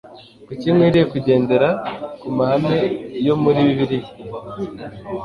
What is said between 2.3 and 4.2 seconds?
mahame yo muri bibiliya